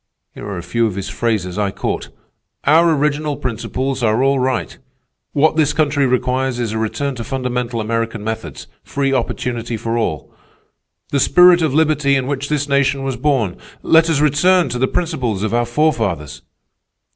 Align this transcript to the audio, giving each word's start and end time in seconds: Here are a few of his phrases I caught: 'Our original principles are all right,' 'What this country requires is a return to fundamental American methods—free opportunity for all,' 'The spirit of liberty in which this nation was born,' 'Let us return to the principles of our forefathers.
Here 0.33 0.47
are 0.47 0.57
a 0.57 0.63
few 0.63 0.87
of 0.87 0.95
his 0.95 1.09
phrases 1.09 1.59
I 1.59 1.69
caught: 1.69 2.09
'Our 2.63 2.95
original 2.95 3.37
principles 3.37 4.01
are 4.01 4.23
all 4.23 4.39
right,' 4.39 4.75
'What 5.33 5.57
this 5.57 5.73
country 5.73 6.07
requires 6.07 6.57
is 6.57 6.71
a 6.71 6.79
return 6.79 7.13
to 7.17 7.23
fundamental 7.23 7.79
American 7.79 8.23
methods—free 8.23 9.13
opportunity 9.13 9.77
for 9.77 9.99
all,' 9.99 10.33
'The 11.11 11.19
spirit 11.19 11.61
of 11.61 11.75
liberty 11.75 12.15
in 12.15 12.25
which 12.25 12.49
this 12.49 12.67
nation 12.67 13.03
was 13.03 13.15
born,' 13.15 13.57
'Let 13.83 14.09
us 14.09 14.21
return 14.21 14.69
to 14.69 14.79
the 14.79 14.87
principles 14.87 15.43
of 15.43 15.53
our 15.53 15.67
forefathers. 15.67 16.41